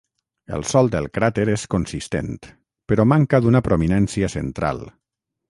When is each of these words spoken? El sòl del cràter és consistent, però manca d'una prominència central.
El 0.59 0.63
sòl 0.69 0.87
del 0.95 1.07
cràter 1.17 1.45
és 1.55 1.65
consistent, 1.73 2.31
però 2.93 3.07
manca 3.13 3.43
d'una 3.45 3.63
prominència 3.69 4.33
central. 4.39 4.85